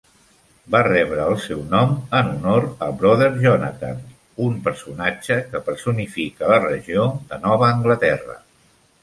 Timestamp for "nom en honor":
1.73-2.65